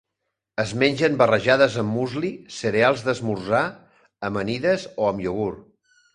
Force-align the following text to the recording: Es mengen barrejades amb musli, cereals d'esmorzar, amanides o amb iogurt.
Es 0.61 0.71
mengen 0.83 1.17
barrejades 1.19 1.75
amb 1.81 1.93
musli, 1.97 2.31
cereals 2.57 3.05
d'esmorzar, 3.09 3.61
amanides 4.31 4.89
o 5.05 5.13
amb 5.13 5.25
iogurt. 5.29 5.65